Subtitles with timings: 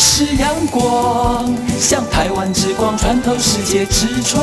[0.00, 4.40] 是阳光，像台湾之光穿透世界之窗；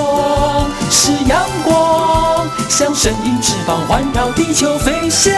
[0.92, 5.33] 是阳光，像神鹰翅膀环绕地球飞翔。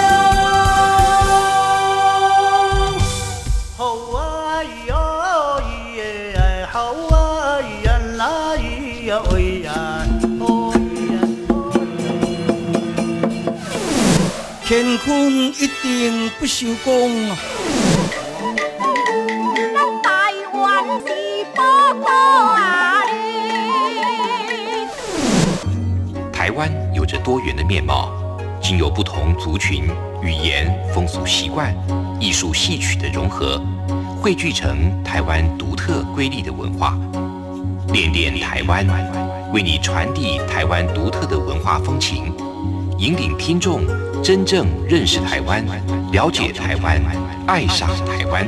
[3.77, 4.95] 好啊咿呀
[5.59, 5.61] 咿
[5.95, 9.71] 耶，好啊咿呀啦咿呀喂呀，
[10.39, 10.77] 哦咿
[11.13, 11.15] 呀
[14.67, 17.37] 乾坤一定不朽功。
[27.07, 28.11] 着多元的面貌，
[28.61, 29.85] 经由不同族群、
[30.21, 31.73] 语言、风俗习惯、
[32.19, 33.61] 艺术戏曲的融合，
[34.21, 36.97] 汇聚成台湾独特瑰丽的文化。
[37.93, 38.85] 恋恋台湾，
[39.53, 42.33] 为你传递台湾独特的文化风情，
[42.97, 43.81] 引领听众
[44.21, 45.65] 真正认识台湾，
[46.11, 47.01] 了解台湾，
[47.47, 48.45] 爱上台湾。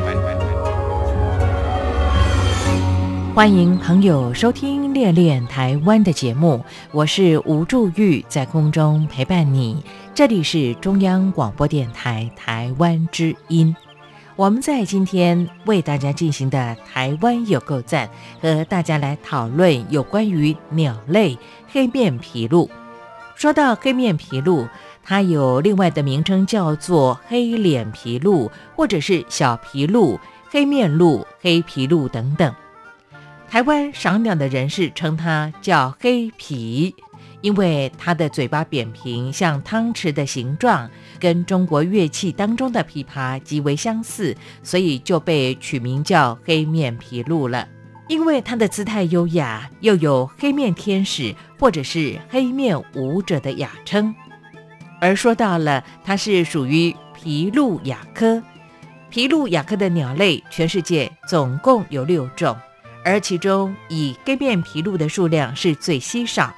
[3.39, 9.81] 欢迎朋友收听《恋恋台湾》的节目，我是吴祝玉，在空中陪伴你。
[10.13, 13.73] 这里是中央广播电台台湾之音。
[14.35, 18.09] 我们在今天为大家进行的《台湾有够赞》，
[18.41, 21.37] 和大家来讨论有关于鸟类
[21.69, 22.67] 黑面琵鹭。
[23.35, 24.67] 说到黑面琵鹭，
[25.01, 32.53] 它有另外的名称叫做黑脸琵鹭，或者是小琵鹭、黑面鹭、黑琵鹭等等。
[33.49, 36.93] 台湾赏鸟的人士称它叫黑皮，
[37.41, 40.87] 因为它的嘴巴扁平，像汤匙的形状，
[41.19, 47.67] 跟中国乐器当中的琵琶极为相似，所以就被取名叫黑面琵鹭了。
[48.07, 54.13] 因为它的姿态优雅，又有黑面天使或者是黑面舞者的雅称。
[55.01, 58.43] 而说到了，它是属于琵鹭亚科。
[59.11, 62.55] 琵鹭亚科的鸟类，全世界总共有六种。
[63.03, 66.53] 而其中以黑面琵鹭的数量是最稀少，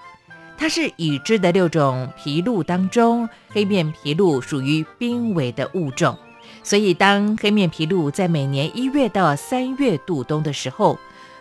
[0.58, 6.18] 它是已知的六种琵鹭当中，黑面琵鹭属于濒危的物种。
[6.64, 11.00] 所以，当黑面琵鹭在每年一月到三月度冬的时候，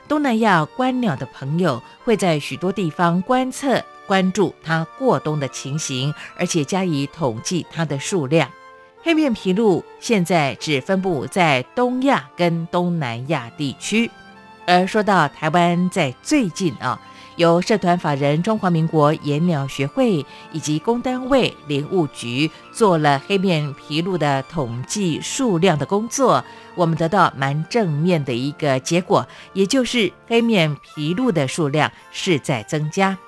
[0.09, 8.51] 东南亚观鸟的朋友会在许多地方观测、关注它过冬的情形，而且加以统计它的数量。
[9.03, 14.11] 黑面琵鹭现在只分布在东亚跟东南亚地区。
[14.67, 17.01] 而说到台湾，在最近啊，
[17.37, 26.45] 由社团法人中华民国野鸟学会以及公单位林务局做了黑面琵鹭的统计数量的工作，
[26.75, 33.19] 我们得到蛮正面的一个结果，也就是黑面琵鹭的数量是在增加。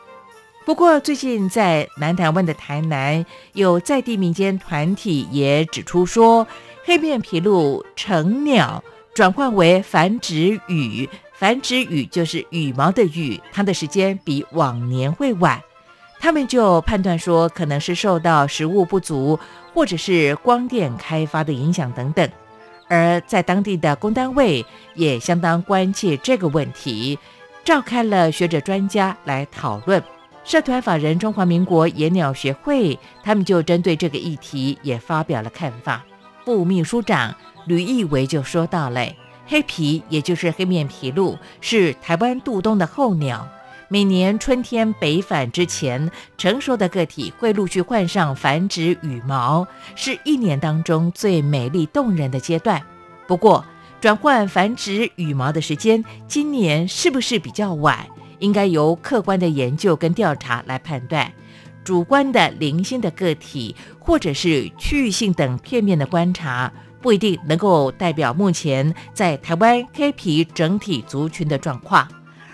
[0.65, 6.47] 不过，最近在南台湾的台南，有在地民间团体也指出说，
[6.85, 8.85] 黑面琵鹭成鸟
[9.15, 11.09] 转换为繁殖羽。
[11.33, 15.61] 繁殖羽就是羽毛的羽，它的时间比往年会晚。
[16.21, 19.39] 他们就判断说，可能是受到食物不足，
[19.75, 22.29] 或者是光电开发的影响等等。
[22.89, 24.65] 而在当地的工单位
[24.95, 27.19] 也相当关切这个问题，
[27.65, 30.01] 召开了学者专家来讨论。
[30.45, 36.05] 社团法人中华民国野鸟学会，他们就针对这个议题也发表了看法。
[36.45, 37.35] 副秘书长
[37.67, 39.17] 吕义维就说到嘞。
[39.47, 43.47] 黑皮，也就是黑面琵鹭，是台湾渡冬的候鸟。
[43.89, 52.81] 每年春天北返之前，成熟的个体会陆续换上繁殖羽毛，是一年当中最美丽动人的阶段。
[53.27, 53.65] 不过，
[54.01, 58.07] 转换繁殖羽毛的时间，今年是不是比较晚？
[58.39, 61.31] 应该由客观的研究跟调查来判断。
[61.85, 66.73] 主观的零星的个体，或者是区域性等片面的观察。
[67.03, 72.09] 不一定能够代表目前在台湾黑皮整体族群的状况，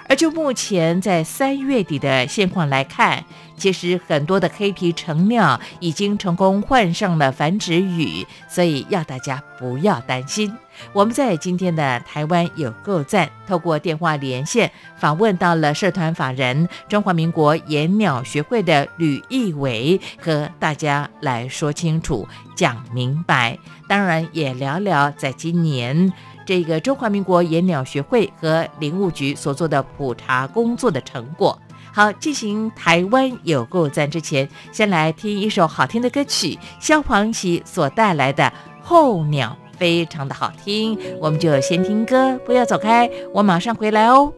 [0.08, 3.22] 而就目前在三月底的现况来看，
[3.58, 10.56] 其实很多的黑皮成鸟已经成功换上了繁殖羽，所以要大家不要担心。
[10.92, 23.58] 我们在今天的台湾有够赞，透过电话连线访问到了社团法人中华民国野鸟学会的吕义伟，和大家来说清楚、讲明白。
[23.88, 26.12] 当然也聊聊在今年
[26.46, 31.58] 这个中华民国野鸟学会和林务局所做的普查工作的成果。
[31.92, 38.44] 好，进行台湾有够赞之前，先来听一首好听的歌曲，萧煌奇所带来的
[38.82, 39.56] 《候鸟》。
[39.78, 44.32] 非常的好听，我们就先听歌，不要走开，我马上回来哦。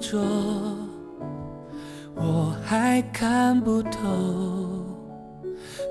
[0.00, 0.18] 着，
[2.16, 4.00] 我还看不透。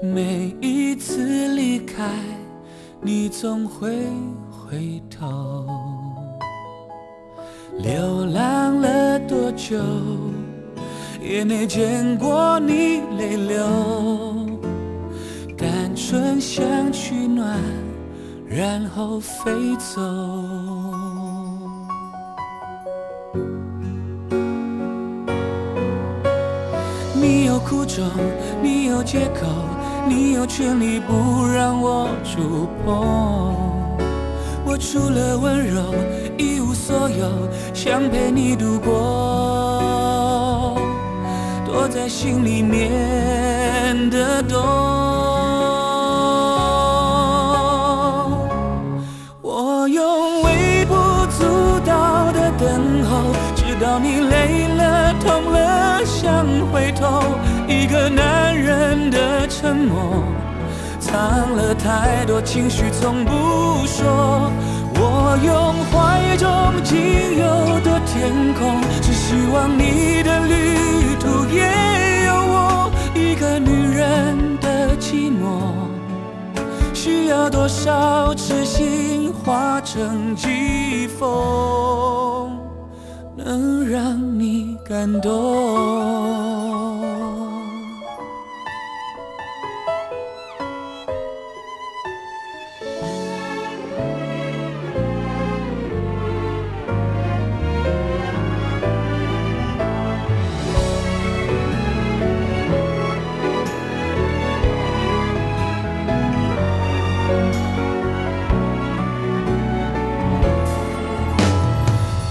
[0.01, 2.09] 每一次离开，
[3.01, 4.07] 你总会
[4.49, 5.67] 回头。
[7.77, 9.77] 流浪了多久，
[11.21, 13.65] 也没见过你泪流。
[15.57, 17.57] 单纯想取暖，
[18.47, 20.01] 然后飞走。
[27.29, 28.03] 你有苦衷，
[28.59, 29.45] 你有借口，
[30.07, 33.53] 你有权利不让我触碰。
[34.65, 35.93] 我除了温柔
[36.39, 37.29] 一无所有，
[37.71, 38.91] 想陪你度过，
[41.67, 44.57] 躲在心里面的洞。
[49.43, 50.95] 我用微不
[51.37, 51.45] 足
[51.85, 53.21] 道的等候，
[53.55, 54.78] 直到你累了、
[56.71, 57.23] 回头。
[57.67, 60.23] 一个男人的沉默，
[60.99, 63.31] 藏了太多情绪，从不
[63.85, 64.51] 说。
[65.01, 66.47] 我用怀中
[66.83, 75.73] 仅有的天空，只希望你的旅途也有我一个女人的寂寞。
[76.93, 82.59] 需要多少痴心化成疾风，
[83.37, 85.29] 能让你感动。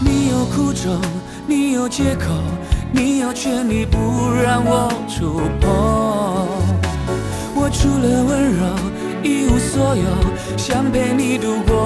[0.01, 1.01] 你有苦衷
[1.47, 2.48] 你有借口
[2.91, 3.99] 你有权利不
[4.43, 5.69] 让我触碰。
[7.55, 8.61] 我除了温柔
[9.23, 10.05] 一无所有，
[10.57, 11.77] 想陪你度过，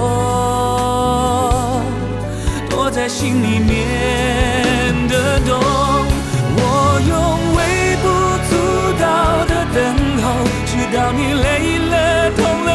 [2.71, 3.73] 躲在心里面
[5.09, 5.59] 的洞。
[6.55, 6.61] 我
[7.09, 7.13] 用
[7.57, 7.61] 微
[8.03, 8.07] 不
[8.49, 8.51] 足
[9.01, 9.05] 道
[9.47, 9.83] 的等
[10.23, 10.25] 候，
[10.67, 12.71] 直到你累了、痛了，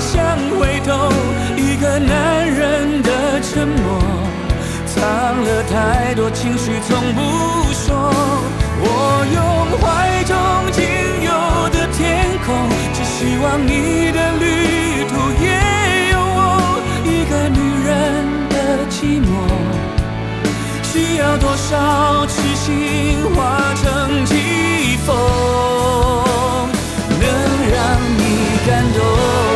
[0.00, 0.88] 想回头。
[1.56, 3.89] 一个男人的沉默。
[5.00, 5.08] 藏
[5.42, 8.12] 了太多情绪，从不说。
[8.82, 8.84] 我
[9.32, 9.40] 用
[9.80, 10.36] 怀中
[10.72, 10.84] 仅
[11.24, 11.30] 有
[11.70, 14.44] 的天空，只希望你的旅
[15.08, 15.48] 途也
[16.12, 16.38] 有我
[17.02, 17.58] 一个女
[17.88, 17.88] 人
[18.50, 18.54] 的
[18.90, 19.26] 寂寞。
[20.82, 25.08] 需要多少痴心化成疾风，
[27.18, 27.24] 能
[27.72, 27.80] 让
[28.18, 28.20] 你
[28.66, 29.49] 感动？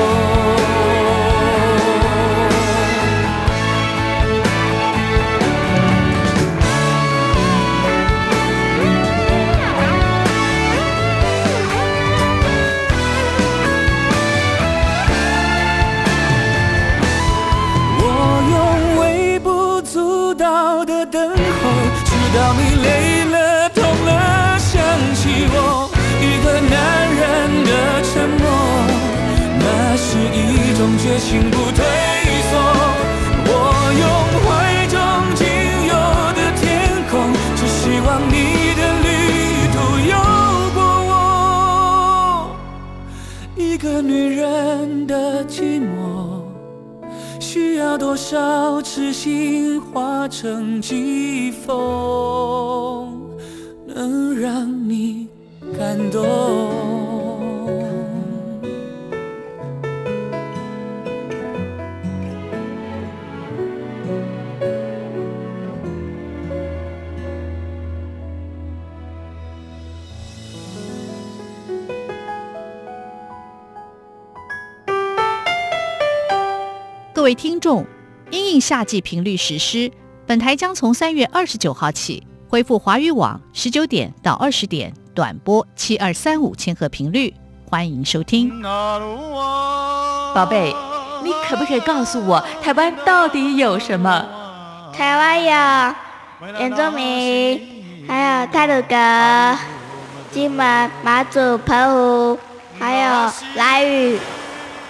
[21.07, 21.35] 等候，
[22.05, 24.81] 直到你累了、痛了，想
[25.15, 25.91] 起我
[26.21, 26.75] 一个男
[27.15, 27.23] 人
[27.65, 27.71] 的
[28.03, 28.43] 沉默，
[29.61, 29.63] 那
[29.97, 31.85] 是一种决心不退
[32.51, 32.53] 缩。
[33.47, 33.51] 我
[34.01, 34.03] 用
[34.45, 34.45] 怀
[34.89, 34.97] 中
[35.35, 35.45] 仅
[35.89, 35.93] 有
[36.35, 36.63] 的天
[37.11, 37.13] 空，
[37.57, 38.35] 只希望你
[38.75, 39.07] 的旅
[39.75, 39.77] 途
[40.09, 40.13] 有
[40.75, 40.79] 过
[41.11, 41.13] 我
[43.57, 46.04] 一个女人的寂寞。
[47.75, 53.21] 需要多少痴心化成疾风，
[53.85, 55.27] 能让你
[55.77, 56.94] 感动？
[77.25, 77.87] 位听众，
[78.31, 79.91] 因应夏季频率实施，
[80.27, 87.33] 本台将从三月二十九号起恢复华语网十九点到二十点短波七二三五千赫频率，
[87.67, 88.51] 欢迎收听。
[88.61, 90.77] 宝贝，
[91.23, 94.23] 你可不可以告诉我，台湾到底有什么？
[94.93, 95.95] 台湾有
[96.59, 99.59] 原住民，还有泰鲁阁、
[100.31, 102.39] 金门、马祖、澎湖，
[102.79, 104.19] 还有来屿，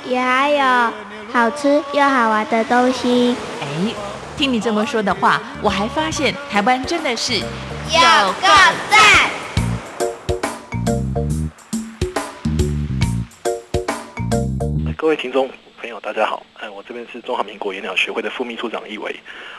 [0.06, 0.92] 也还有。
[1.32, 3.34] 好吃又好玩的东西。
[3.60, 3.66] 哎，
[4.36, 8.48] 听你这么说的话，我还发现台湾真的是有个
[8.90, 9.30] 赞。
[14.96, 16.44] 各位听众朋友，大家好。
[16.60, 19.14] 哎，我这边是中华民国野鸟学会的副秘书长易维。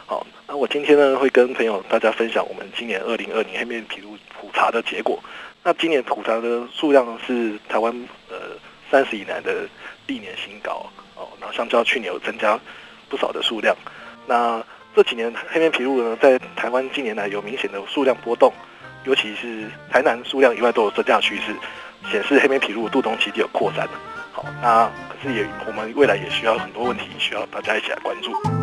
[0.06, 5.20] 好，那我今天呢会跟朋友大家分享我们今年二零二零黑面琵鹭普查的结果。
[5.64, 7.92] 那今年普查的数量是台湾
[8.30, 8.36] 呃
[8.90, 9.68] 三十以南的
[10.08, 10.86] 历年新高
[11.16, 11.28] 哦。
[11.40, 12.60] 然后相较去年有增加
[13.10, 13.76] 不少的数量。
[14.28, 14.64] 那
[14.96, 18.52] 这几年黑面皮鹭呢，在台湾近年来有明显的数量波动，
[19.04, 21.54] 尤其是台南数量以外都有增加趋势，
[22.10, 23.88] 显示黑面皮鹭渡冬基地有扩散。
[24.32, 28.55] 好，那可是也，我们未来也需要很多问题，需要大家一起来关注。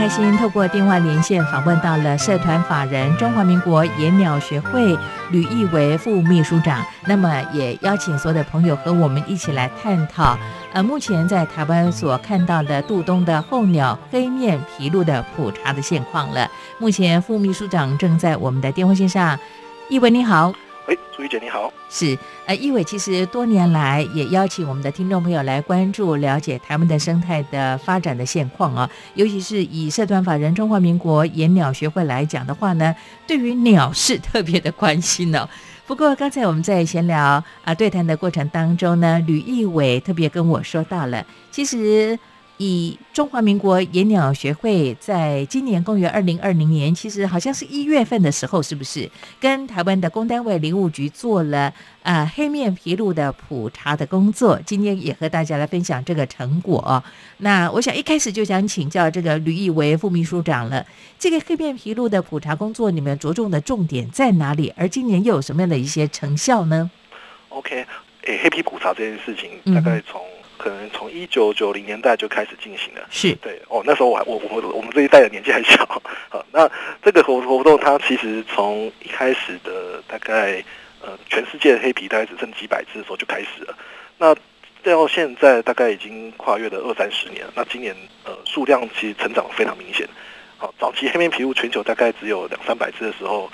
[0.00, 4.96] 开心透过电话连线访问到了社团法人中华民国野鸟学会
[5.30, 10.38] 吕义为副秘书长，那么也邀请所有的朋友和我们一起来探讨，
[10.72, 16.50] 呃，目前在台湾所看到的渡冬的候鸟黑面琵鹭的普查的现况了。
[16.78, 19.38] 目前副秘书长正在我们的电话线上，
[19.90, 20.50] 义文你好。
[20.90, 32.92] 哎，朱玉姐你好，是呃，一伟其实多年来也邀请我们的听众朋友来关注、了解台湾的生态的发展的现况啊，尤其是以社团法人中华民国野鸟学会来讲的话呢，
[33.24, 35.48] 对于鸟是特别的关心呢。
[35.86, 42.18] 不过刚才我们在闲聊啊对谈的过程当中呢，吕义伟特别跟我说到了，其实。
[42.62, 54.60] 以中华民国野鸟学会在今年公元二零二零年，其实好像是一月份的时候，是不是跟台湾的公单位林务局做了呃黑面琵鹭的普查的工作？
[54.66, 57.02] 今天也和大家来分享这个成果。
[57.38, 60.84] 那我想一开始就想请教这个吕义为副秘书长了，
[61.18, 64.70] 这个黑面琵鹭的普查工作，你们着重的重点在哪里？
[64.76, 66.90] 而今年又有什么样的一些成效呢
[67.48, 67.86] ？OK，
[68.24, 70.20] 诶，黑皮普查这件事情大概从。
[70.62, 73.82] 可能从一九九零年代就开始进行了，是对哦。
[73.86, 75.82] 那时候我还我我我们这一代的年纪还小
[76.28, 76.44] 啊。
[76.52, 76.70] 那
[77.02, 80.62] 这个活活动它其实从一开始的大概
[81.00, 83.74] 呃全世界的黑皮大概只剩几百只的时候就开始了。
[84.18, 84.34] 那
[84.82, 87.42] 到现在大概已经跨越了二三十年。
[87.54, 90.06] 那今年呃数量其实成长非常明显。
[90.58, 93.50] 好，早期黑面皮鹭全球大概只有两三百只的时候，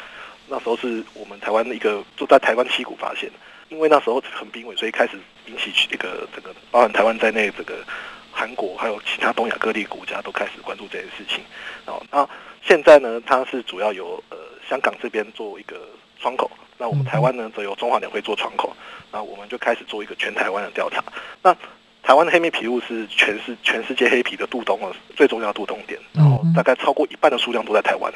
[0.49, 3.31] 那时候是我们台湾的一个就在台湾七股发现。
[3.69, 7.85] 因为那时候很濒危，所以开始引起一个这个包含台湾在内，这个
[8.31, 11.43] 韩国还有其他东亚各地国家都开始关注这件事情。
[11.87, 12.29] 哦，那
[12.63, 14.37] 现在呢，它是主要由呃
[14.69, 15.89] 香港这边做一个
[16.21, 18.77] 窗口，那我们台湾呢则由中华鸟会做窗口，
[19.11, 21.03] 那我们就开始做一个全台湾的调查。
[21.43, 21.57] 那
[22.03, 28.13] 台湾的黑面皮鹭是全世全世界黑皮的渡冬的最重要的渡冬点，然后大概超过一半的数量都在台湾。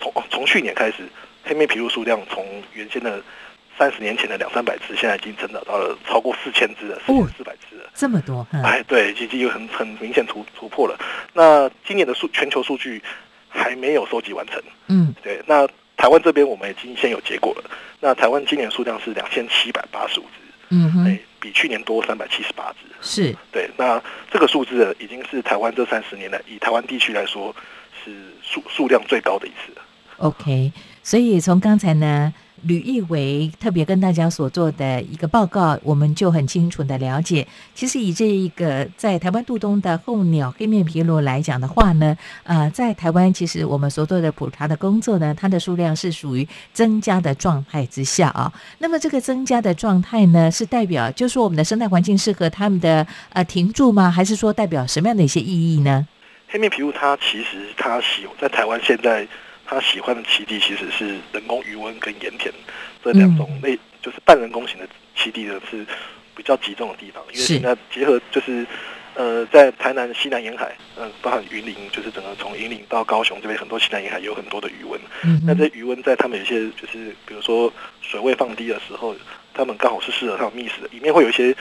[0.00, 1.08] 从从去年开始，
[1.42, 3.20] 黑面皮鹭数量从原先的
[3.78, 8.44] 三十年前的两三百只，现在已经增长到了超过四千只了，四千四百只了，这么多！
[8.52, 10.98] 哎，对，已经有很很明显突突破了。
[11.32, 13.00] 那今年的数全球数据
[13.48, 15.40] 还没有收集完成，嗯，对。
[15.46, 15.66] 那
[15.96, 17.70] 台湾这边我们已经先有结果了。
[18.00, 23.70] 那台湾今年数量是两千七百八十五只，嗯哼，哎，比去年多三百七十八只，是对。
[23.76, 27.54] 那这个数字已经是台湾这三十年来以台湾地区来说
[28.04, 29.82] 是数数量最高的一次了。
[30.18, 30.72] OK，
[31.08, 32.34] 所以从刚才呢。
[32.64, 37.46] 吕义伟特别跟大家所做的一个报告，我们就很清楚的了解。
[37.72, 48.52] 其实以这一个在台湾渡冬的候鸟黑面琵鹭来讲的话呢，呃，在台湾其实我们所做的普查的工作呢，它的数量是属于增加的状态之下啊。
[48.78, 54.10] 那么这个增加的状态呢，是代表就是说我们的生态环境适合他们的呃停住吗？
[54.10, 56.08] 还是说代表什么样的一些意义呢？
[56.48, 59.24] 黑面琵鹭它其实它有在台湾现在。
[59.70, 62.50] 他喜欢的栖地其实是人工鱼温跟盐田
[63.04, 65.84] 这两种类，就是半人工型的栖地呢是
[66.34, 67.22] 比较集中的地方。
[67.30, 68.66] 因为现在结合就是
[69.14, 74.98] 呃，在台南西南沿海，嗯，包含云林，就是整个从云林到高雄这边很多西南沿海有很多的余温。
[75.44, 77.70] 那这余温在他们有些就是比如说
[78.00, 79.14] 水位放低的时候，
[79.52, 81.54] 他们刚好是适合他们觅食的，里面会有一些。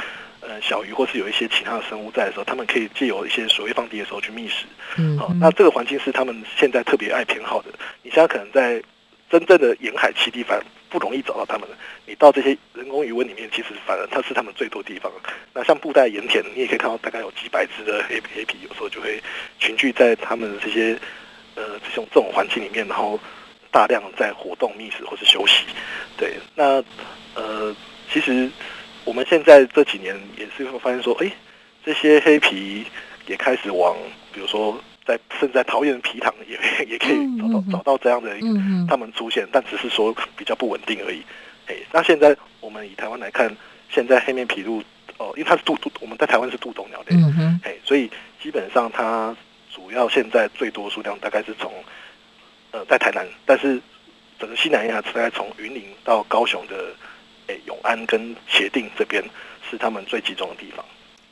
[0.48, 4.64] 呃，小鱼或是有一些其他的生物在的时候，他们可以借由一些水位放低的时候去觅食。
[4.98, 7.70] 嗯，好，那这个环境是他们现在特别爱偏好的。
[8.02, 8.82] 你现在可能在
[9.30, 11.68] 真正的沿海栖地反而不容易找到它们。
[12.06, 15.12] 你到这些人工鱼温里面，其实反而它是它们最多地方。
[15.54, 19.22] 那像布袋盐田，你也可以看到大概有几百只的黑黑皮，有时候就会
[19.60, 20.98] 群聚在它们这些
[21.56, 23.20] 呃这种这种环境里面，然后
[23.70, 25.66] 大量在活动觅食或是休息。
[26.16, 26.82] 对，那
[27.36, 27.76] 呃
[28.10, 28.50] 其实。
[29.08, 31.32] 我们现在这几年也是会发现说，哎，
[31.86, 32.86] 这些黑皮
[33.26, 33.96] 也开始往，
[34.34, 38.30] 比如说在甚至在桃园皮塘也 也可以找到找到这样的
[38.86, 41.24] 他们出现，但只是说比较不稳定而已。
[41.68, 43.50] 哎，那现在我们以台湾来看，
[43.90, 44.84] 现在黑面皮鹭
[45.18, 48.12] 哦，因为它是渡渡，我们在台湾是渡冬鸟类，嗯哼，哎，所以
[48.44, 49.34] 基本上它
[49.74, 51.72] 主要现在最多数量大概是从
[52.72, 53.82] 呃在台南，但是
[54.38, 57.17] 整个西南沿海大概从云林到高雄的哎
[57.66, 59.24] 永安跟协定这边
[59.70, 60.84] 是他们最集中的地方。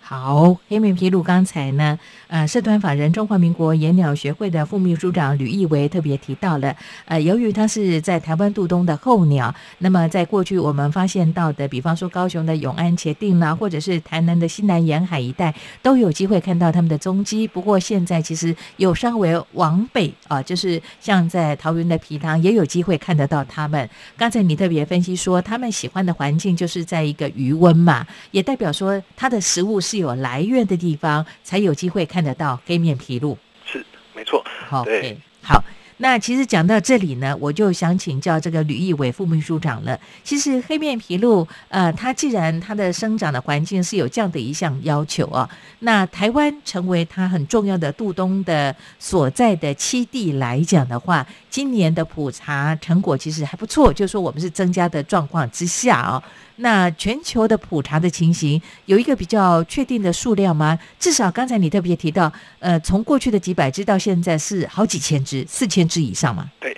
[0.07, 1.97] 好，黑面披露刚才呢，
[2.27, 17.47] 呃，社团法人中华民国野鸟学会的副秘书长吕义维特别提到了，呃，由于它是在台湾渡冬的候鸟，那么在过去我们发现到的，比方说高雄的永安茄定啦，或者是台南的西南沿海一带，都有机会看到它们的踪迹。
[17.47, 23.89] 不过现在其实有稍微往北啊，就是像在桃园的皮塘，也有机会看得到它们。
[24.15, 29.94] 刚才你特别分析说，他们喜欢的环境就是在一个余温嘛，也代表说它的食物是。
[29.97, 33.37] 有来源的地方，才有机会看得到黑面琵鹭。
[33.65, 34.43] 是，没错。
[34.67, 35.63] 好，对，好。
[35.97, 39.97] 那其实讲到这里呢，我就想请教这个吕义伟副秘书长了。
[40.25, 45.49] 其实黑面琵鹭，呃，它既然它的生长的环境是有这样的一项要求啊，
[45.79, 56.21] 那台湾成为它很重要的渡冬的所在的栖地来讲的话，今年的普查成果其实还不错，就是说我们是增加的状况之下啊。
[56.57, 60.77] 那全球的普查的情形有一个比较确定的数量吗？
[60.97, 66.49] 至少刚才你特别提到，呃，从过去的几百只到现在是好几千只，四千只以上嘛？
[66.59, 66.75] 对，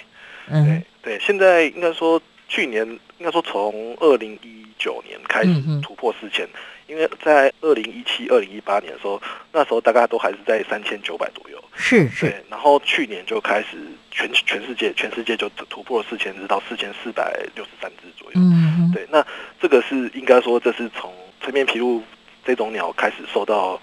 [0.49, 2.85] 嗯，对，现在应该说去年
[3.19, 6.47] 应该说从二零一九年开始突破四千，
[6.87, 11.63] 因为在二零一七、二零一八年的时候，那时候大概都还是在三千九百左右。
[11.79, 13.77] 是是，然后去年就开始
[14.09, 18.39] 全全世界全世界就突破了四千只到四千四百六十三只左右。
[18.41, 19.25] 嗯，对，那
[19.59, 22.01] 这个是应该说这是从黑面琵鹭
[22.45, 23.79] 这种鸟开始受到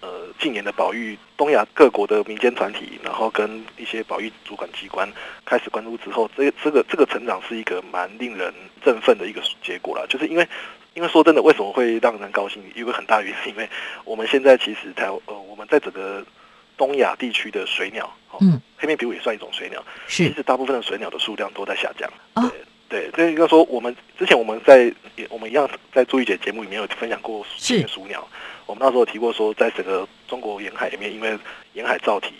[0.00, 5.10] 呃近年的保育，东亚各国的民间团体，然后跟一些保育主管机关
[5.44, 8.52] 开始关注之后，这这个这个成长是一个蛮令人
[8.84, 10.06] 振奋的一个结果了。
[10.08, 10.48] 就是因为
[10.94, 12.62] 因为说真的，为什么会让人高兴？
[12.74, 13.68] 一个很大原因，因为
[14.04, 16.24] 我们现在其实台呃我们在整个。
[16.74, 22.10] 东亚地区的水鸟，嗯，黑面琵鹭也算一种水鸟，是，其实大部分的水鸟的数量都在下降。
[22.34, 22.50] 对
[22.92, 24.92] 对，这应该说我们之前我们在
[25.30, 28.28] 我们一样在朱玉姐节目里面有分享过是鼠鸟，
[28.66, 31.38] 我们那时候提过说，在整个中国沿海里面，因为
[31.72, 32.34] 沿海造体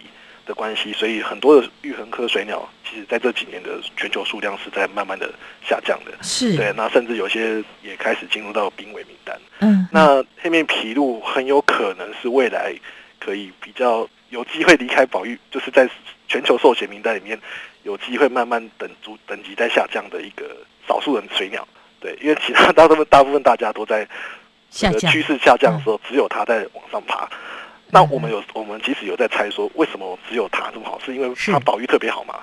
[0.44, 5.32] 的关系，所以很多的玉衡科水鸟，其实在这几年的全球数量是在慢慢的
[5.66, 6.12] 下降的。
[6.22, 9.34] 是对，那甚至有些也开始进入到濒危名单。
[9.60, 12.74] 嗯，那黑面琵鹭很有可能是未来
[13.18, 14.06] 可以比较。
[14.32, 15.86] 有机会离开保育，就是在
[16.26, 17.38] 全球寿险名单里面
[17.82, 21.66] 有机会慢慢等逐等级在下降的一个少数人水鸟，
[22.00, 24.06] 对，因为其他 大部分大部分大家都在
[24.70, 27.28] 下降趋势下降的时候，只有它在往上爬。
[27.90, 32.40] 那我们有我们即使有在猜说，为什么只有它这么好，是因为它保育特别好嘛？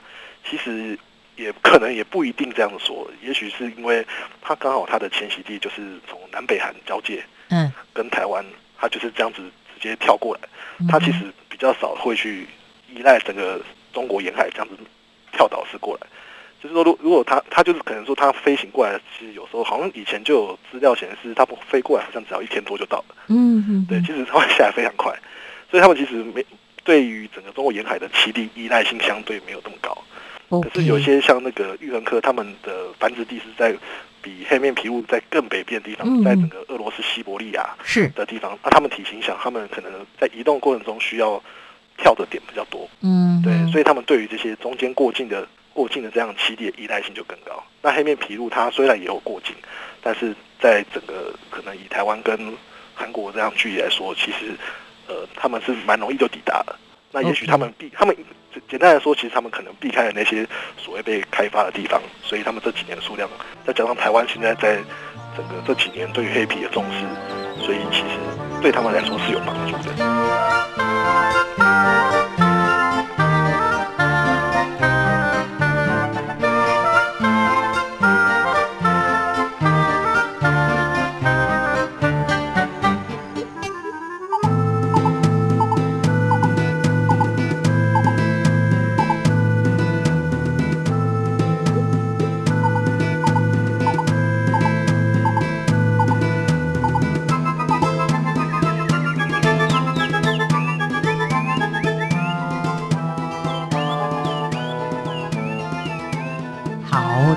[0.49, 0.97] 其实
[1.36, 4.06] 也可能也不一定这样说，也许是因为
[4.41, 8.45] 它刚好它的迁徙地就是从南北韩交界，嗯，跟台湾，
[8.78, 9.41] 它就是这样子
[9.73, 10.41] 直接跳过来，
[10.89, 11.34] 它其实。
[11.49, 12.47] 比较少会去
[12.88, 13.60] 依赖整个
[13.91, 14.78] 中国沿海这样子
[15.32, 16.08] 跳岛式过来，
[16.62, 23.15] 就是说，如如果它它就是可能说它飞行过来，其实有时候好像以前就有资料显示，它不飞过来好像只要一天多就到了。
[23.28, 25.18] 嗯嗯，对，其实它会下来非常快，
[25.70, 26.46] 所以他们其实没
[26.84, 29.98] 对于整个中国沿海的栖地依赖性相对没有那么高。
[30.50, 33.72] 可是有些像那个玉衡科，他们的繁殖地是在
[34.20, 38.58] 比黑面琵鹭在更北边的地方，在整个俄罗斯西伯利亚是的地方。
[38.63, 41.42] 那他们体型小，他们可能在移动过程中需要
[42.02, 42.90] 跳的点比较多。
[43.02, 47.64] 嗯，对，所以他们对于这些中间过境的过境的这样栖地依赖性就更高。
[47.82, 49.56] 那黑面琵鹭它虽然也有过境，
[50.02, 52.38] 但是在整个可能以台湾跟
[52.96, 54.58] 韩国这样距离来说，其实
[55.08, 56.76] 呃他们是蛮容易就抵达的。
[57.12, 58.16] 那也许他们避他们。
[58.68, 63.30] 简单来说，其实他们可能避开了那些所谓被开发的地方，所以他们这几年的数量，
[63.64, 64.80] 再加上台湾现在在
[65.39, 67.06] 整个这几年对于黑皮的重视，
[67.63, 68.19] 所以其实
[68.62, 69.93] 对他们来说是有帮助的。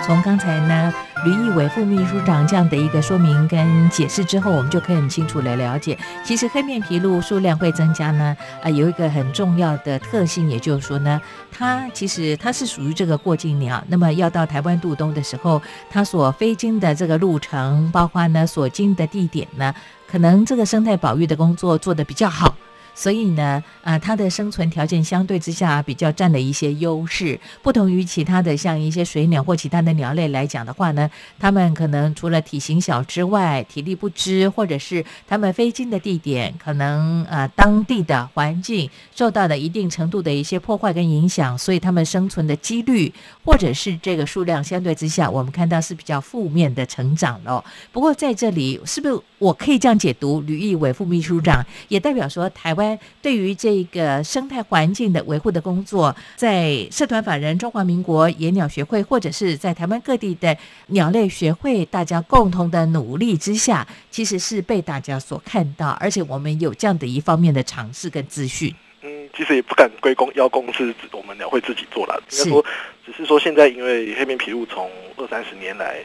[0.05, 0.93] 从刚才呢，
[1.25, 11.21] 吕义伟副秘书长这样的一个说明跟解释之后，我们就可以很清楚的了解，其实黑面琵鹭数量会增加呢，啊，有一个很重要的特性，也就是说呢，
[11.53, 19.73] 它其实它是属于这个过境鸟，那么要到台湾渡冬的时候，它所飞经的这个路程，包括呢所经的地点呢，
[20.11, 22.53] 可能这个生态保育的工作做得比较好。
[22.95, 43.11] 所以呢，啊，它的生存条件相对之下比较占了一些优势，不同于其他的像一些水鸟或其他的鸟类来讲的话呢，它们可能除了体型小之外，体力不支，或者是它们飞进的地点可能呃当地的环境受到了一定程度的一些破坏跟影响，所以它们生存的几率
[43.43, 47.65] 或者是这个数量相对之下，我们看到是比较负面的成长了。
[47.91, 50.43] 不过在这里，是不是我可以这样解读？
[50.43, 52.82] 吕毅伟副秘书长也代表说台湾。
[53.21, 60.57] 对于这个生态环境的维护的工作，在社团法人中华民国野鸟学会，或者是在台湾各地的
[60.89, 68.75] 鸟类学会，大家共同的努力之下，其实是被大家所看到，而且我们有这样的一方面的尝试跟资讯。
[69.03, 72.65] 嗯，其实也不敢归功邀功是我们鸟会自己做了，应该说
[73.05, 75.97] 只是说现在因为黑面琵鹭从二三十年来，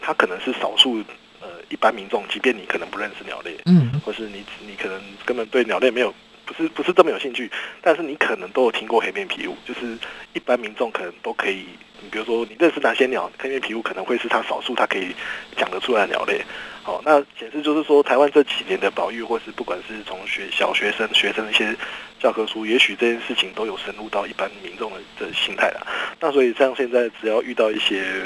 [0.00, 1.02] 它可能是少数。
[1.68, 7.50] 一般民众，即便你可能不认识鸟类，嗯，或是你你可能根本对鸟类没有不是不是这么有兴趣，
[7.82, 9.98] 但是你可能都有听过黑面琵鹭，就是
[10.32, 11.66] 一般民众可能都可以，
[12.00, 15.14] 你比如说你认识哪些鸟，黑面琵鹭可能会是它少数它可以
[15.56, 16.40] 讲得出来的鸟类。
[16.82, 21.76] 好，那显示就是说，台湾这几年的保育，或是不管是从学小学生学生的一些
[22.18, 25.86] 教科书，也许这件事情都有深入到一般民众的的心态了。
[26.18, 28.22] 那所以像现在只要遇到一些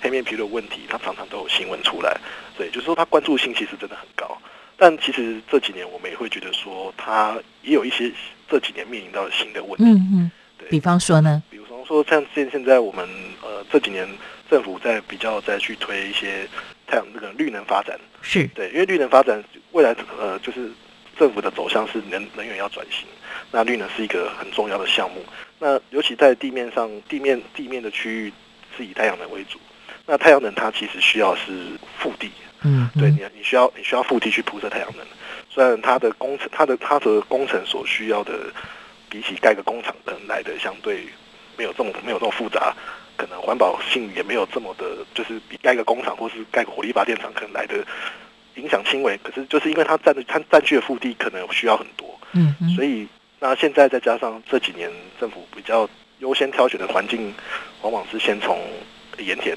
[0.00, 2.16] 黑面琵鹭的问题，它常常都有新闻出来。
[2.56, 4.36] 对，就是说他关注性其实真的很高，
[4.76, 8.12] 但其实这几年我们也会觉得说，他也有一些
[8.48, 9.84] 这几年面临到的新的问题。
[9.84, 10.30] 嗯嗯。
[10.58, 11.42] 对，比方说呢？
[11.50, 13.08] 比如说像现现在我们
[13.42, 14.08] 呃这几年
[14.50, 16.48] 政府在比较在去推一些
[16.86, 17.98] 太阳那个绿能发展。
[18.22, 18.46] 是。
[18.54, 20.70] 对，因为绿能发展未来呃就是
[21.18, 23.06] 政府的走向是能能源要转型，
[23.50, 25.24] 那绿能是一个很重要的项目。
[25.58, 28.32] 那尤其在地面上，地面地面的区域
[28.76, 29.58] 是以太阳能为主，
[30.06, 32.30] 那太阳能它其实需要是腹地。
[32.66, 35.06] 嗯，对你，你需要你需要腹地去铺设太阳能，
[35.50, 38.32] 虽然它的工程，它的它的工程所需要的，
[39.10, 41.04] 比起盖个工厂能来的相对
[41.58, 42.74] 没有这么没有这么复杂，
[43.18, 47.84] 可能环保性也没有这么的，就是比盖个工厂或是盖个火力发电厂可能来的
[48.54, 49.14] 影响轻微。
[49.22, 53.06] 可是就是因为它占的它占据的腹地可能需要很多，嗯，所以
[53.40, 54.90] 那现在再加上这几年
[55.20, 55.86] 政府比较
[56.20, 57.34] 优先挑选的环境，
[57.82, 58.58] 往往是先从
[59.18, 59.54] 盐田，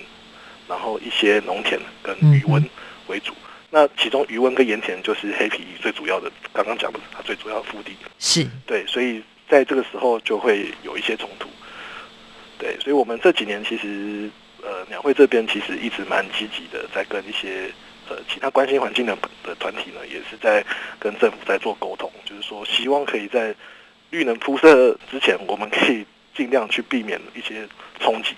[0.68, 2.64] 然后一些农田跟渔温。
[3.10, 3.34] 为主，
[3.70, 8.46] 那其中余温跟盐田就是黑皮最主要的，刚刚讲的它最主要的腹地，是。
[8.66, 11.48] 对，所以在这个时候就会有一些冲突，
[12.60, 14.30] 对，所以我们这几年其实
[14.62, 17.72] 呃鸟会这边其实一直蛮积极的，在跟一些
[18.10, 20.62] 呃其他关心环境的的团体呢，也是在
[21.00, 23.56] 跟政府在做沟通，就是说希望可以在
[24.10, 27.66] 绿能铺设之前，我们可以尽量去避免一些
[28.02, 28.36] 冲击，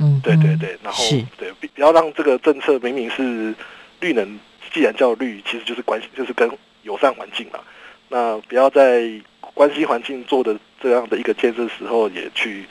[0.00, 1.04] 嗯，对对对，然后
[1.38, 3.54] 对，不要让这个政策明明是。
[4.02, 4.40] 绿能
[4.72, 6.50] 既然叫绿，其实就是关系，就是跟
[6.84, 7.58] 友善环境嘛。
[8.08, 9.10] 那不要在
[9.52, 12.64] 关心环境做的这样的一个建设时候，也去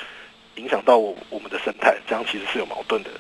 [0.56, 3.12] 影响到我我们的生态，这样其实是有矛盾的。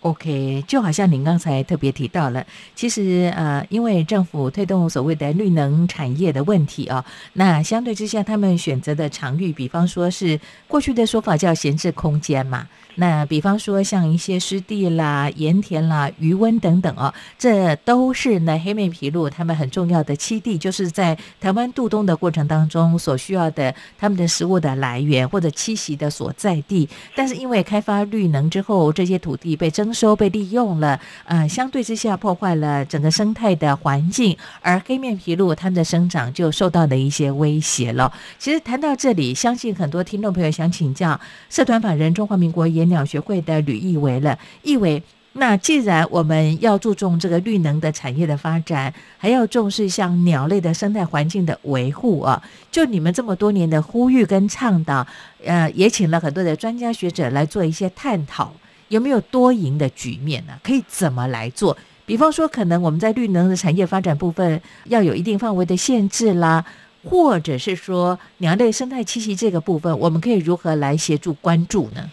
[0.00, 2.42] OK，就好像您刚才特别提到了，
[2.74, 12.66] 其实呃，因为政府推动所谓的绿能产业的问题啊，那相对之下，他们选择的场域，比方说是过去的说法叫闲置空间嘛。
[13.00, 26.88] 那比方说像一些湿地啦、盐田啦、余温等等哦，这都是呢黑面琵鹭它们很重要的栖地，就是在台湾渡冬的过程当中所需要的它们的食物的来源或者栖息的所在地。
[27.14, 38.12] 但是因为开发绿能之后，这些土地被征收、被利用了，呃，相对之下破坏了整个生态的环境，而黑面琵鹭它们的生长就受到了一些威胁了。
[38.38, 42.70] 其实谈到这里，相信很多听众朋友想请教社团法人中华民国。
[42.70, 55.06] 野鸟学会的吕义伟了，义伟，那既然我们要注重这个绿能的产业的发展，还要重视像鸟类的生态环境的维护啊，就你们这么多年的呼吁跟倡导，
[55.44, 58.52] 呃，也请了很多的专家学者来做一些探讨，
[58.88, 60.52] 有没有多赢的局面呢？
[60.62, 61.76] 可以怎么来做？
[62.04, 66.64] 比方说，可能我们在绿能的产业发展部分要有一定范围的限制啦，
[67.04, 72.10] 或者是说鸟类生态栖息这个部分，我们可以如何来协助关注呢？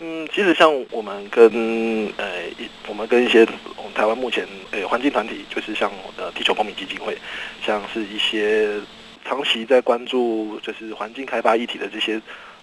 [0.00, 1.44] 嗯，其实像我们跟
[2.16, 7.16] 呃一，我们跟一些我们台湾目前呃环境团体，就是像呃地球公民基金会，
[7.64, 8.80] 像是一些
[9.24, 12.20] 长期在关注就是环境开发议题的这些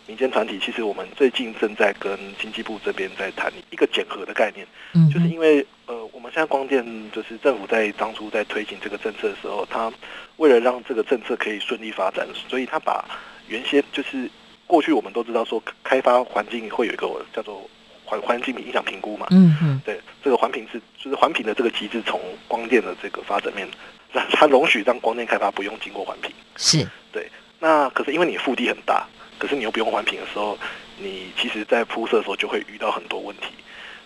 [0.08, 9.92] 民间团体，其实我们最近正在跟经济部这边在谈一个减核的概念，嗯，就是因为呃，我们现在光电就是政府在当初在推行这个政策的时候，他
[10.38, 13.04] 为了让这个政策可以顺利发展，所以他把
[13.48, 14.30] 原先就是
[14.68, 17.70] 过去我们都知道说开发环境会有一个叫做
[18.04, 23.68] 环环境影响评估嘛，嗯嗯，对，这个环评是就是环评的这个机制从光电的这个发展面，
[24.12, 29.06] 让它容许让光电开发不用经过环评，是对，那可是因为你腹地很大。
[29.38, 30.58] 可是你又不用环评的时候，
[30.98, 33.48] 你其实，在铺设的时候就会遇到很多问题。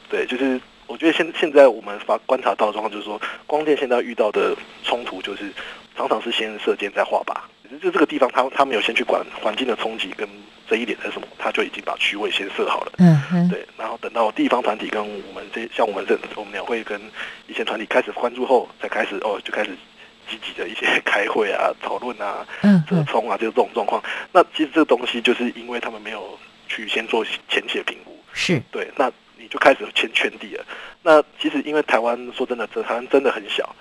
[0.09, 5.53] 对，就是我觉得现现在我们发观察到的状况，就是说，光电现在遇到的冲突，就是
[5.99, 7.35] 常常是先射箭再画靶。
[7.81, 10.27] 就这个地方，他他没有先去管环境的冲击跟
[10.65, 12.93] 这一点是什么，他就已经把区位先设好了。
[12.99, 16.99] 嗯哼，对，然后等到地方团体跟我们这像我们这我们鸟会跟
[17.47, 19.75] 一些团体开始关注后，才开始哦，就开始。
[20.31, 22.45] 积极的一些开会啊、讨论啊、
[22.87, 23.99] 折冲啊，就是这种状况。
[24.31, 28.87] 那其实这个东西，就是因为他们没有去先做前期的评估，是对。
[28.95, 30.63] 那你就开始签圈地了。
[31.01, 33.75] 那其实因为台湾说真的，这台湾真的很小，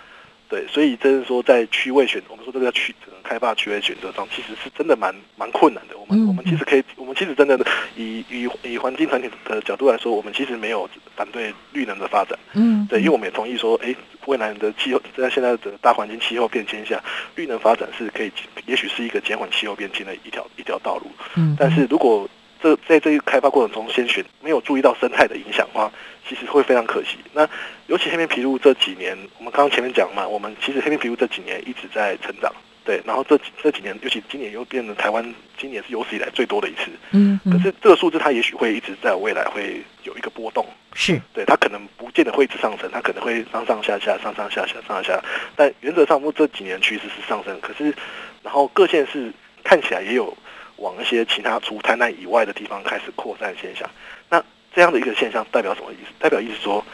[0.49, 5.97] 对，所以真是说在区位选，我们说这个区开发区位选择上，其实是真的蛮蛮困难的。
[5.99, 7.59] 我们我们其实可以，我们其实真的
[7.97, 13.95] 以以以环境团体的角度来说，我们其实没有反对绿能的发展，嗯，对，因为我们也同意说，哎。
[14.27, 17.03] 未来的气候在现在的大环境气候变迁下，
[17.35, 18.31] 绿能发展是可以，
[18.67, 21.11] 也许是一个减缓气候变迁的一条一条道路。
[21.35, 22.29] 嗯，但是如果
[22.61, 25.91] 这在这个开发过程中先选没有注意到生态的影响的话，
[26.29, 27.17] 其实会非常可惜。
[27.33, 27.49] 那
[27.87, 32.53] 尤其黑面琵鹭这几年，我们刚刚前面讲嘛，我们其实黑面琵鹭这几年一直在成长。
[32.85, 35.23] 对，然后这这几年，尤其今年又变成台湾
[35.59, 36.91] 今年是有史以来最多的一次。
[37.11, 40.65] 嗯，可是这个数字它也许会一直在未来会有一个波动。
[40.95, 45.23] 是，对，它可能不见得会一直上升，它可能会上上下下、上上下下、上上下。
[45.55, 47.61] 但原则上，我们这几年趋势是上升。
[47.61, 47.95] 可是，
[48.43, 49.31] 然后各县市
[49.63, 50.35] 看起来也有
[50.77, 53.87] 往一些其他除台南以外的地方开始扩散现象。
[54.31, 54.43] 那
[54.75, 56.13] 这样的一个现象代表什么意思？
[56.19, 56.85] 代表意思说。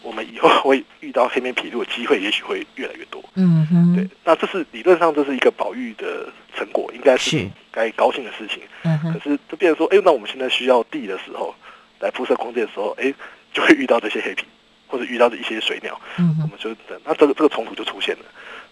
[0.00, 3.22] 我们以后会遇到黑面琵鹭的机会，也许会越来越多。
[3.34, 8.62] 嗯哼，对，那这是理论上这是一个保育的成果，应该是该高兴的事情。
[8.84, 11.52] 嗯可是就变成说，哎，那我们现在需要地的时候，
[11.98, 13.12] 来铺设空间的时候，哎，
[13.52, 14.44] 就会遇到这些黑皮，
[14.86, 16.00] 或者遇到的一些水鸟。
[16.16, 18.24] 嗯我们就等，那这个这个冲突就出现了。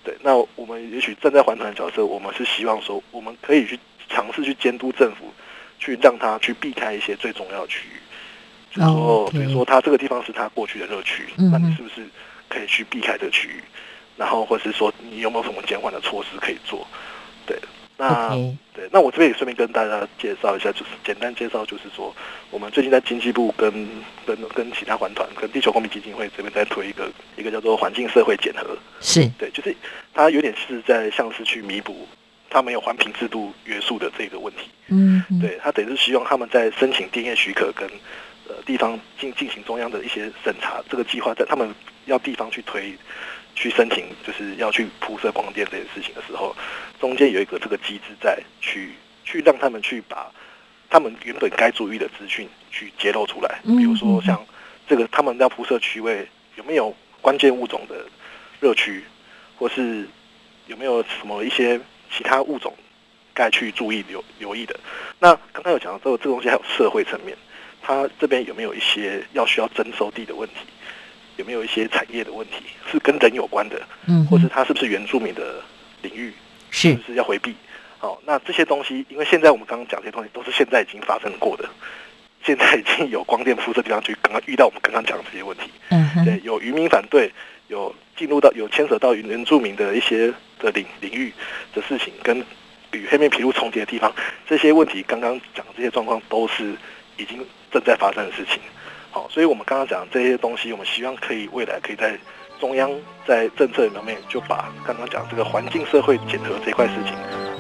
[0.05, 5.35] 对，那我们也许站在环团的角色，我们是希望说，我们可以去尝试去监督政府，
[5.81, 7.99] 去让他去避开一些最重要的区域。
[8.77, 12.07] 就是说，比如说，它这个地方是它过去的热区，那你是不是
[12.49, 13.63] 可以去避开这个区域？
[14.17, 16.87] 然后，或者是说，你有没有什么减缓的措施可以做？
[17.47, 17.59] 对，
[17.99, 18.31] 那
[18.75, 22.15] 对，那我这边也顺便跟大家介绍一下，就是简单介绍，就是说，
[22.51, 23.71] 我们最近在经济部跟
[24.27, 29.75] 跟跟其他环团、跟地球公民基金会这边在推一个一个叫做环境社会检核，是对，就是
[30.15, 32.09] 它有点是在像是去弥补
[32.49, 34.71] 它没有环评制度约束的这个问题。
[34.89, 37.87] 嗯，对，它等于是希望他们在申请电业许可跟。
[38.49, 42.97] 呃，地方进进行中央的一些审查，这个计划在他们要地方去推、
[43.57, 46.55] 去申请，就是要去铺设光电这件事情的时候，
[47.01, 48.93] 中间有一个这个机制在去
[49.25, 50.31] 去让他们去把
[50.89, 54.41] 他们原本该注意的资讯去揭露出来，比如说像
[54.87, 58.07] 这个他们要铺设区位有没有关键物种的
[58.61, 59.03] 热区，
[59.59, 60.09] 或是
[60.69, 61.81] 有没有什么一些
[62.13, 62.73] 其他物种
[63.35, 64.79] 该去注意留留意的。
[65.19, 67.37] 那刚刚有讲到这个这个东西还有社会层面。
[67.87, 70.55] 他这边有没有一些要需要征收地的问题？
[71.37, 73.81] 有没有一些产业的问题是跟人有关的？
[74.07, 75.63] 嗯，或是他是不是原住民的
[76.03, 76.33] 领域？
[76.71, 77.55] 是不是要回避？
[77.99, 81.69] 好，那这些东西，因为现在我们刚刚讲这些东西都是现在已经发生过的，
[82.43, 85.71] 现在已经有光电辐射地方去刚刚遇到我们刚刚讲的这些问题。
[85.91, 87.31] 嗯对，有渔民反对，
[87.69, 91.33] 有进入到有牵扯到原住民的一些的领领域
[91.73, 92.45] 的事情，跟
[92.93, 94.13] 与黑面皮鹭重叠的地方，
[94.49, 96.75] 这些问题刚刚讲的这些状况都是
[97.17, 97.47] 已经。
[97.77, 98.59] 正在发生的事情，
[99.11, 102.19] 好，所以我们刚刚讲这些东西，我们希望可以未来可以在
[102.59, 102.91] 中央
[103.27, 107.13] 在政策方面就把刚刚讲这个环境社会检核这块事情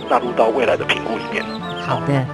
[0.09, 1.45] 纳入到未来的评估里面。
[1.83, 2.27] 好的。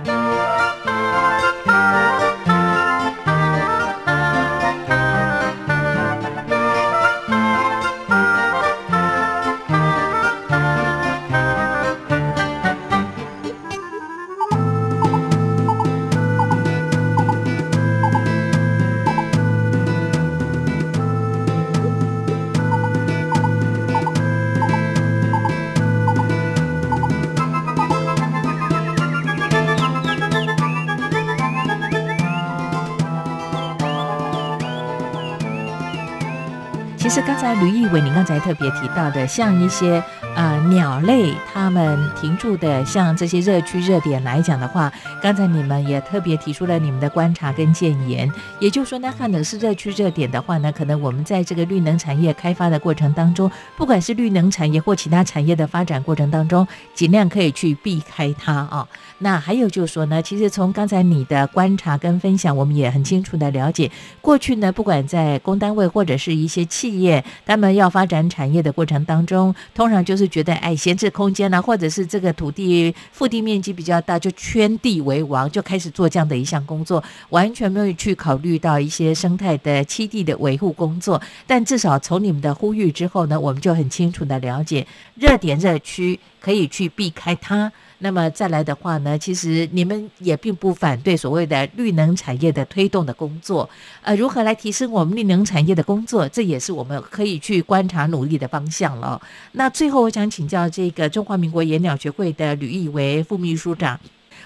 [37.14, 40.03] 是刚才吕义伟，您刚才特别提到的，像一些
[40.35, 44.90] 呃，鸟类它们停住的，像这些热区热点来讲的话，
[45.23, 58.88] 刚才你们也特别提出了你们的观察跟建言，也就是说呢，可能是热区热点的话呢，可能我们在这个绿能产业开发的过程当中，不管是绿能产业或其他产业的发展过程当中，尽量可以去避开它啊。
[59.18, 63.90] 那还有就是说呢，其实从刚才你的观察跟分享，我们也很清楚的了解，
[64.23, 81.21] 过去呢，不管在公单位或者是一些企业，他们要发展产业的过程当中，通常就是就觉得，哎，闲置空间呢，或者是这个土地腹地面积比较大，就圈地为王，就开始做这样的一项工作，完全没有去考虑到一些生态的栖地的维护工作。
[81.45, 87.73] 但至少从你们的呼吁之后呢，我们就很清楚的了解，热点热区可以去避开它。
[88.03, 93.69] 那么再来的话呢，其实你们也并不反对所谓的绿能产业的推动的工作，
[94.03, 99.21] 呃，如何来提升我们绿能产业的工作，这也是我们可以去观察努力的方向了。
[99.53, 103.99] 那最后，我想请教这个中华民国野鸟学会的吕义为副秘书长。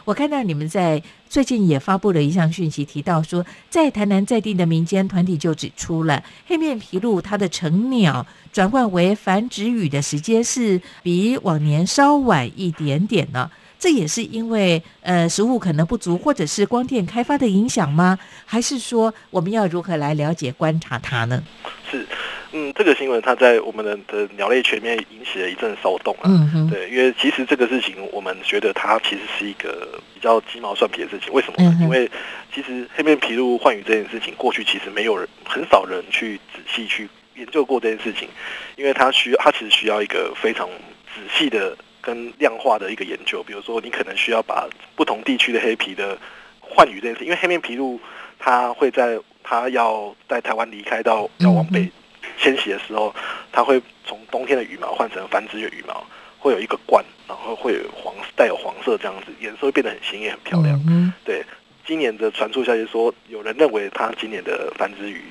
[0.06, 13.50] 我看到你们在最近也发布了一项讯息，提到说，在台南在地的民间团体就指出了黑面琵鹭它的成鸟转换为繁殖羽的时间是比往年稍晚一点点呢。
[13.86, 18.18] 这也是因为呃食物可能不足，或者是光电开发的影响吗？
[18.44, 21.40] 还是说我们要如何来了解观察它呢？
[21.88, 22.04] 是。
[22.50, 26.22] 嗯，这个新闻它在我们的的鸟类全面引起了一阵骚动啊。
[26.24, 31.32] 嗯对，因为其实这个事情，我们觉得它其实是一个比较鸡毛蒜皮的事情。
[31.32, 31.78] 为什么呢？
[31.80, 32.10] 因为
[32.52, 38.28] 其实黑面琵鹭换羽这件事情，过去其实没有人很少人去仔细去研究过这件事情，
[38.74, 40.68] 因为它需要它其实需要一个非常
[41.14, 43.42] 仔细的跟量化的一个研究。
[43.42, 46.16] 比如说，你可能需要把不同地区的黑皮的
[46.60, 47.98] 换羽这件事，因为黑面琵鹭
[48.38, 51.90] 它会在它要在台湾离开到要往北。
[52.38, 53.14] 迁徙的时候，
[53.50, 56.06] 它会从冬天的羽毛换成繁殖的羽毛，
[56.38, 60.78] 会有一个冠，然后会有黄带有黄色这样子，颜色会变得很鲜艳、很漂亮。
[60.86, 61.42] 嗯，对。
[61.86, 65.22] 今年的传出消息说，有人认为它今年的繁殖羽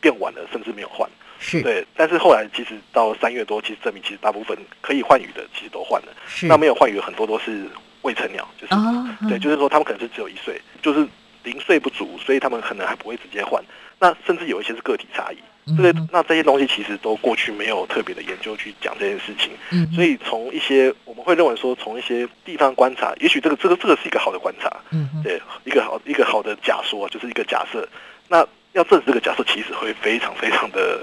[0.00, 1.08] 变晚了，甚至没有换。
[1.44, 1.60] 是。
[1.62, 6.08] 对，但是后来其实到三月多，其实证明其实大部分可以换羽的其实都换了。
[6.26, 6.46] 是。
[6.46, 7.68] 那没有换羽很多都是
[8.00, 8.74] 未成鸟，就是
[9.28, 11.06] 对，就是说他们可能是只有一岁，就是
[11.42, 13.62] 零岁不足，所以他们可能还不会直接换。
[13.98, 15.38] 那甚至有一些是个体差异。
[15.78, 27.88] 这个那这些东西其实都过去没有特别的研究去讲这件事情，嗯，所以从一些我们会认为说，从一些地方观察，也许这个这个这个是一个好的观察，嗯，对，一个好一个好的假说，就是一个假设。
[28.28, 31.00] 那要证实这个假设，其实会非常非常的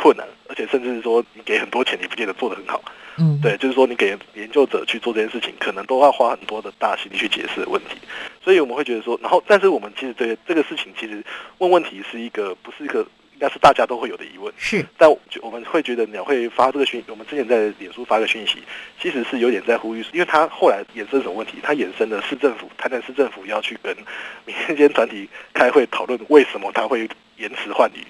[0.00, 2.80] 困难，而且甚至是说，你给很多钱，你不见得做得很好，
[3.18, 7.98] 嗯，对，就是说你给研究者去做这件事情，可能都要花很多的大心力去解释问题。
[8.42, 11.24] 所以我们会觉得说，然后但是我们其实对这个事情，其实
[11.58, 13.06] 问问题是一个不是一个。
[13.40, 15.08] 应该是大家都会有的疑问，是，但
[15.40, 18.64] 我们会觉得鸟会发这个讯，我们之前在脸书发个讯息，
[19.00, 21.58] 其实是有点在呼吁，因为他后来衍生什么问题？
[21.62, 23.96] 他衍生了市政府，台南市政府要去跟
[24.44, 28.04] 民间团体开会讨论为什么他会延迟换羽，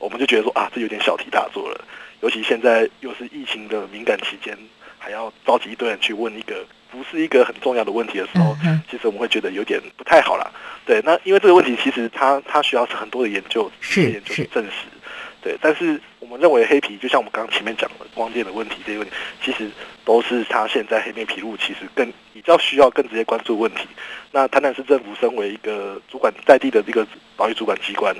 [0.00, 1.80] 我们就觉得说啊，这有点小题大做了，
[2.22, 4.58] 尤其现在又是疫情的敏感期间，
[4.98, 6.66] 还要召集一堆人去问一个。
[6.92, 8.56] 不是一个很重要的问题的时候，
[8.90, 10.50] 其实我们会觉得有点不太好啦。
[10.84, 14.88] 对，那因为这个问题其实它它需要很多的研究，是研究去证实。
[15.40, 19.70] 对，但是我们认为黑皮就像我们刚刚前面讲的光电的问题这些问题，其实
[20.04, 23.86] 都是它现在黑面皮鹭其实更比较需要更直接关注问题。
[24.32, 28.12] 那台南市政府身为一个主管在地的这个保育主管机关，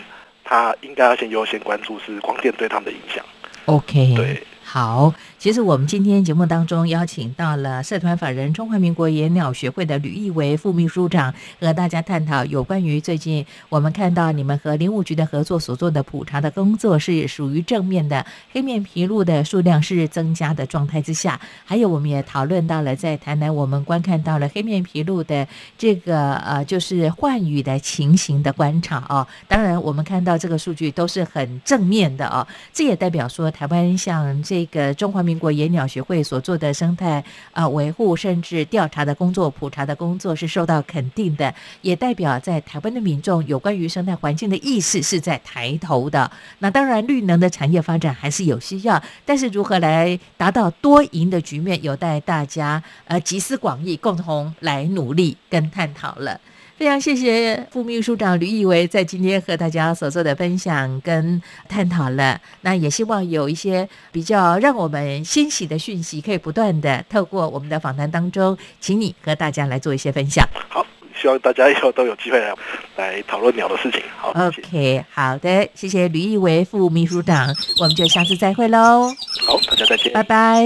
[0.44, 3.24] 它应该要先优先关注是光电对他们的影响。
[3.66, 4.42] OK，对。
[4.64, 25.48] 好，其实我们今天节目当中邀请到了社团法人中华民国野鸟学会的吕义为副秘书长，和大家探讨有关于最近我们看到你们和林务局的合作所做的普查的工作是属于正面的，黑面琵鹭的数量是增加的状态之下，还有我们也讨论到了在台南我们观看到了黑面琵鹭的
[25.78, 34.42] 这个呃就是换羽的情形的观察哦，当然我们看到这个数据都是很正面的哦，这也代表说台湾像。
[34.42, 46.30] 这个中华民英国野鸟学会所做的生态啊维护甚至调查的工作、普查的工作是受到肯定的，也代表在台湾的民众有关于生态环境的意识是在抬头的。
[46.58, 56.40] 那当然，绿能的产业发展还是有需要，但是如何来达到多赢的局面，有待大家呃集思广益，共同来努力跟探讨了。
[56.80, 62.40] 非常谢谢副秘书长吕义维在今天和大家所做的分享跟探讨了。
[62.62, 70.42] 那也希望有一些比较让我们欣喜的讯息，可以不断的透过我们的访谈当中，请你和大家来做一些分享。
[70.70, 70.86] 好，
[71.20, 72.54] 希望大家以后都有机会来
[72.96, 74.00] 来讨论鸟的事情。
[74.16, 79.06] 好，OK，好的，谢谢吕义维副秘书长，我们就下次再会喽。
[79.46, 80.64] 好，大家再见，拜拜。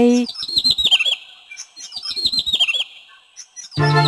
[3.77, 4.05] 这里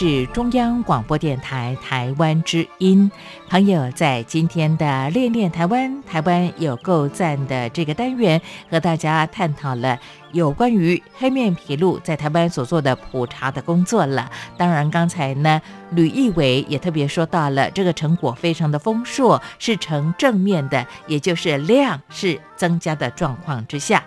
[0.00, 3.10] 是中央广播电台台湾之音，
[3.50, 8.40] 朋友在今天的练练台湾，台湾有够赞的这个单元，
[8.70, 10.00] 和大家探讨了
[10.32, 14.30] 有关于黑面琵鹭在台湾所做的普查的工作了。
[14.56, 24.02] 当然，刚才呢，吕义伟也特别说到了，这个成果非常的丰硕，是呈正面的，也就是量是增加的状况之下。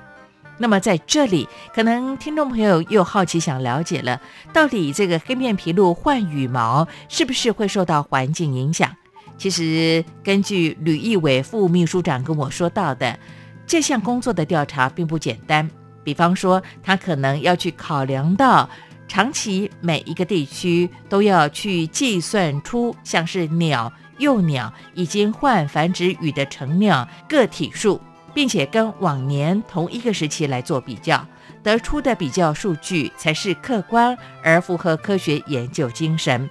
[0.63, 1.45] 那么在这里，
[1.75, 4.21] 可能听众朋友又好奇想了解了，
[4.53, 8.89] 到底这个黑面琵鹭换羽毛是不是会受到环境影响？
[9.37, 13.19] 其实根据吕义伟副秘书长跟我说到的，
[13.67, 15.69] 这项工作的调查并不简单。
[16.01, 18.69] 比方说，他可能要去考量到
[19.05, 27.99] 长期每一个地区都要去计算出像是鸟幼鸟已经换繁殖羽的成鸟个体数。
[28.33, 31.25] 并且跟往年同一个时期来做比较，
[31.61, 36.49] 得出的比较数据才是客观而符合科学研究精神。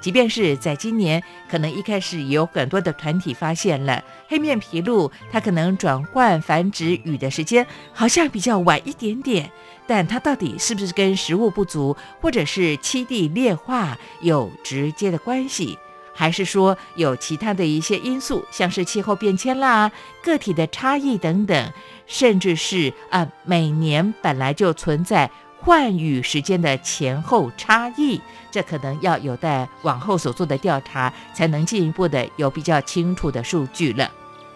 [0.00, 9.48] 即便是在今年，可能一开始有很多的团体发现了黑面琵鹭，它可能转换繁殖羽的时间好像比较晚一点点，
[9.86, 15.78] 但它到底是不是跟食物不足或者是栖地劣化有直接的关系？
[16.14, 19.90] 还是说有其他的一些因素，像是气候变迁啦、
[20.22, 21.72] 个体的差异等等，
[22.06, 34.10] 甚至是啊每年本来就存在换羽时间的前后差异，这可能要有待往后所做的调查，才能进一步的有比较清楚的数据了。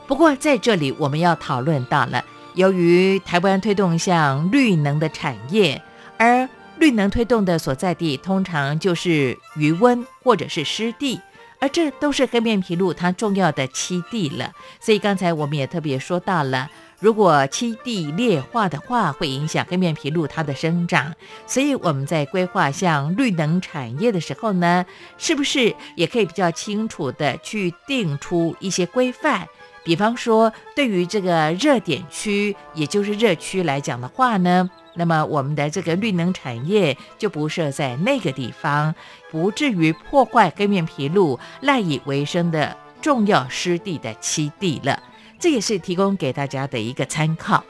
[0.06, 5.80] 不过在这里我们要讨论到了，由于台湾推动像绿能的产业，
[6.18, 6.48] 而
[6.78, 11.20] 绿能推动的所在地通常就是余温或者是湿地。
[11.58, 21.14] 而这都是黑面琵鹭它重要的栖地了，所以刚才我们也特别说到了，如果栖地劣化的话，会影响黑面琵鹭它的生长。
[21.46, 24.84] 所以我们在规划像绿能产业的时候呢，
[25.18, 29.48] 是不是也可以比较清楚的去定出一些规范？
[29.86, 34.68] 比方说，对于这个热点区，也就是热区来讲的话呢？
[34.94, 38.92] 那么我们的这个绿能产业就不设在那个地方，
[39.30, 45.00] 不至于破坏黑面皮路赖以为生的重要湿地的栖地了。
[45.38, 47.62] 这也是提供给大家的一个参考。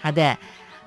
[0.00, 0.36] 好的，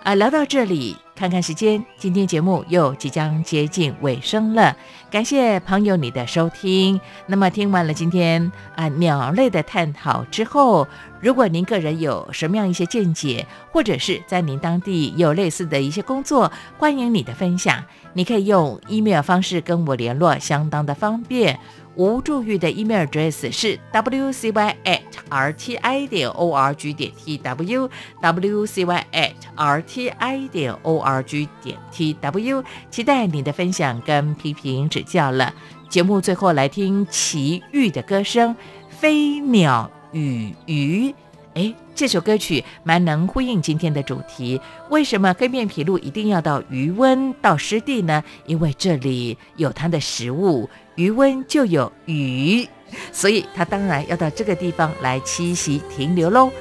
[0.03, 0.97] 啊，聊到这里。
[1.15, 4.75] 看看时间，今天节目又即将接近尾声了。
[5.09, 6.99] 感谢朋友你的收听。
[7.27, 10.87] 那么听完了今天啊鸟类的探讨之后，
[11.21, 17.81] 如果您个人有什么样一些见解，或者是在您当地有类似的一些工作，欢迎你的分享。
[18.13, 21.57] 你可以用 email 方式跟我联络，相当的方便。
[21.95, 27.89] 吴祝玉的 email address 是 wcy at rti 点 org 点 tw
[28.19, 35.53] wcy at rti 点 org 点 tw，期待你的分享跟批评指教了。
[35.87, 38.55] 节目最后来听奇遇的歌声，
[38.89, 41.13] 飞鸟与鱼。
[41.53, 44.59] 哎，这首歌曲蛮能呼应今天的主题。
[44.89, 48.23] 为什么黑面琵鹭一定要到余温到湿地呢？
[48.47, 50.67] 因为这里有它的食物。
[50.95, 52.67] 余温就有雨，
[53.11, 56.51] 所以它当然要到这个地方来栖息停留喽。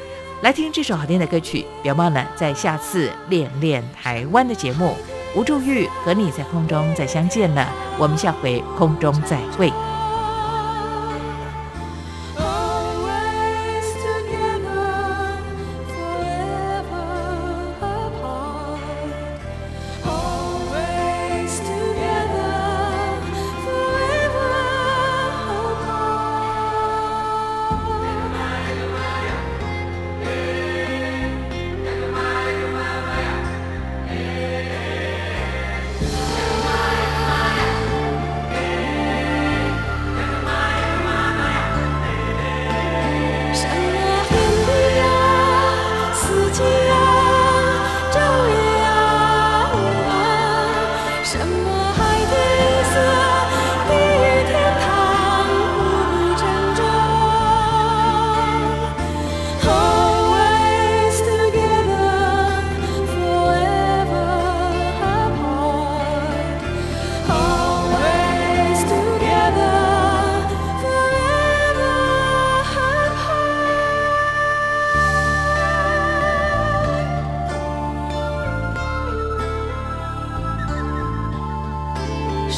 [0.43, 4.97] 来听这首好听的歌曲，别忘了在下次恋恋台湾的节目，
[5.37, 7.69] 吴祝玉和你在空中再相见了。
[7.99, 9.92] 我们下回空中再会。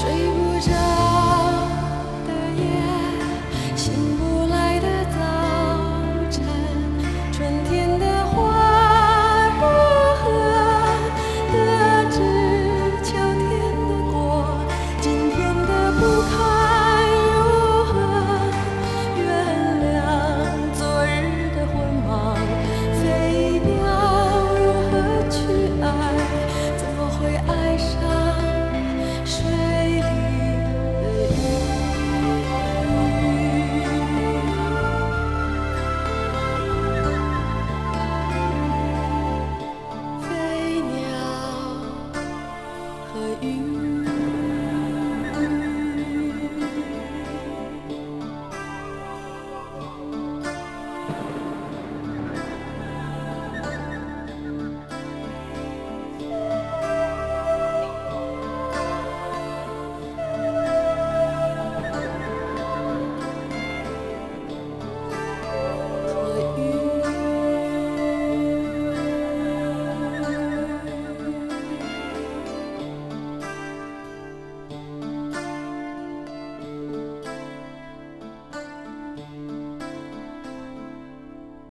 [0.05, 0.34] She